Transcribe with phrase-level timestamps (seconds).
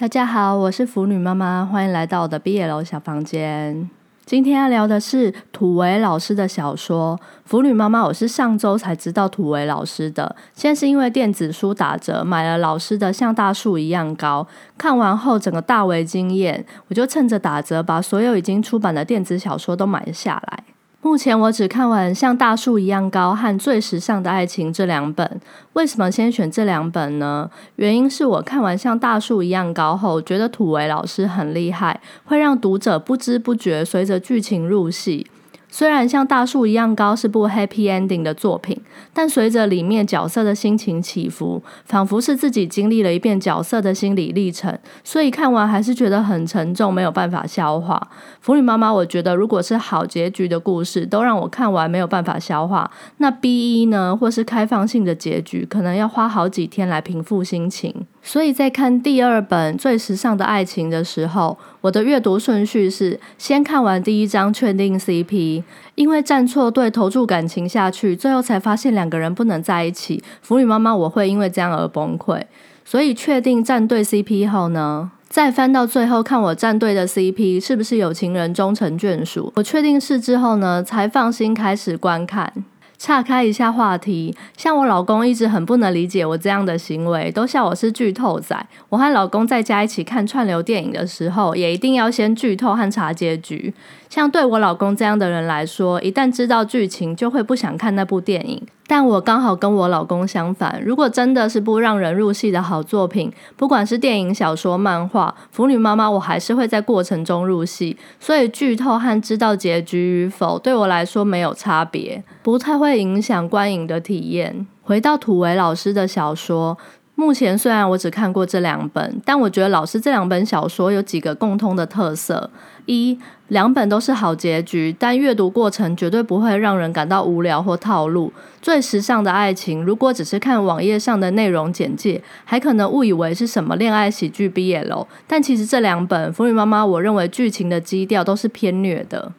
[0.00, 3.90] 大家好，我是腐女妈妈，欢迎来到我的毕业楼小房间。
[4.24, 8.02] 今天要聊的是土维老师的小说《腐女妈妈》。
[8.04, 14.46] 我是上周才知道土维老师的，现在是因为电子书打折，买了老师的《像大树一样高》，
[14.78, 20.62] 看完后整个大为惊艳，我就趁着打折把所有已经出版的电子小说都买了下来。
[21.00, 25.40] 目前我只看完《像大树一样高》和《最时尚的爱情》这两本。
[25.74, 27.48] 为什么先选这两本呢？
[27.76, 35.24] 原因是我看完《像大树一样高》后，觉得土味老师很厉害，会让读者不知不觉随着剧情入戏。
[35.70, 38.80] 虽然像大树一样高是部 happy ending 的作品，
[39.12, 48.08] 但随着里面角色的心情起伏，仿佛是自己经历了一遍角色的心理历程，所以看完还是觉得很沉重，没有办法消化。
[48.40, 57.94] 腐女妈妈，我觉得如果是好结局的故事，都让我看完没有办法消化，那 B 一呢，或是开放性的结局，可能要花好几天来平复心情。
[58.28, 65.62] 所以在看第二本最时尚的爱情的时候，我的阅读顺序是先看完第一章，确定 CP，
[65.94, 70.22] 因为站错队投注感情下去，最后才发现两个人不能在一起。
[70.42, 72.42] 腐女妈妈，我会因为这样而崩溃。
[72.84, 79.50] 所以确定站对 CP 后呢，再翻到最后看我站队的 CP 是不是有情人终成眷属。
[79.56, 82.52] 我确定是之后呢，才放心开始观看。
[82.98, 88.66] 岔开一下话题，像我老公一直很不能理解我这样的行为，都笑我是剧透仔。
[88.88, 93.72] 我和老公在家一起看串流电影的时候，也一定要先剧透和查结局。
[94.08, 98.62] 像对我老公这样的人来说，一旦知道剧情，就会不想看那部电影。
[98.86, 107.98] 但我刚好跟我老公相反，如果真的是部让人入戏的好作品，不管是电影、小说、漫画，腐女妈妈我还是会在过程中入戏。
[108.18, 114.66] 所以剧透和知道结局与否，对我来说没有差别，不太会影响观影的体验。
[114.82, 116.78] 回到土为老师的小说。
[117.20, 122.48] 目前虽然我只看过这两本，但我觉得老师这两本小说有几个共通的特色：
[122.86, 128.32] 一，两本都是好结局，但阅读过程绝对不会让人感到无聊或套路。
[128.62, 139.32] 最时尚的爱情，如果只是看网页上的内容简介，还可能误以为是什么恋爱喜剧 B L，但其实这两本《腐女妈妈》，我认为剧情的基调都是偏虐的。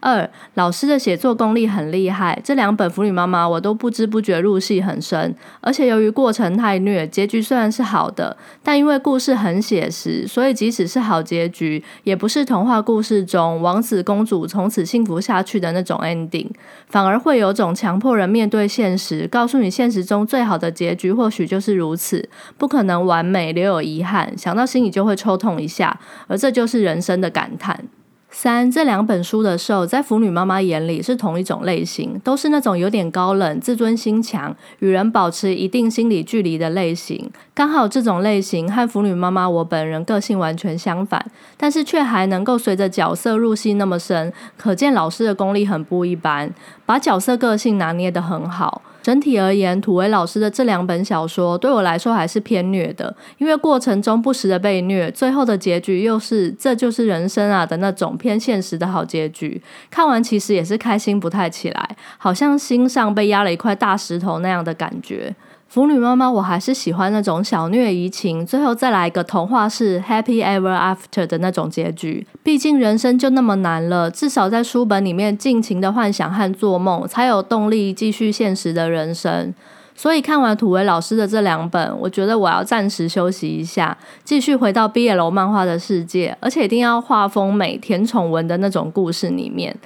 [0.00, 16.48] 二老师的写作功力很厉害，这两本腐女妈妈我都不知不觉入戏很深，而且由于过程太虐，结局虽然是好的，但因为故事很写实，所以即使是好结局，也不是童话故事中王子公主从此幸福下去的那种 ending，
[16.86, 27.84] 反而会有种强迫人面对现实，告诉你现实中最好的结局或许就是如此，不可能完美，留有遗憾，想到心里就会抽痛一下，而这就是人生的感叹。
[28.30, 37.30] 三这两本书的受，在腐女妈妈眼里是同一种类型，都是那种有点高冷、自尊心强、与人保持一定心理距离的类型。
[37.54, 41.24] 刚好这种类型和腐女妈妈我本人个性完全相反，
[41.56, 46.52] 但是却还能够随着角色入戏那么深，可见老师的功力很不一般，
[46.84, 48.82] 把角色个性拿捏得很好。
[49.02, 59.60] 整体而言，土味老师的这两本小说对我来说还是偏虐的，因为过程中不时的被虐，最后的结局又是这就是人生啊的那种偏现实的好结局。
[59.90, 65.34] 看完其实也是开心不太起来，好像心上被压了一块大石头那样的感觉。
[65.68, 72.26] 腐女妈妈，我还是喜欢那种小虐怡情，最后再来一个童话式 happy ever after 的那种结局。
[72.42, 79.52] 毕竟人生就那么难了，至少在书本里面尽情的幻想和做梦，才有动力继续现实的人生。
[79.94, 89.76] 所以看完土为老师的这两本，我觉得我要暂时休息一下，继续回到 B L 漫画的世界，而且一定要画风美、甜宠文的那种故事里面。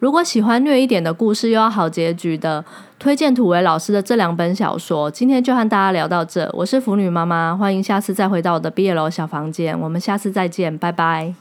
[0.00, 2.64] 如果喜欢虐一点的故事，又要好结局的，
[2.98, 5.10] 推荐土为老师的这两本小说。
[5.10, 11.34] 今天就和大家聊到这，我是腐女妈妈，欢迎下次再回到我的毕业楼小房间，我们下次再见，拜拜。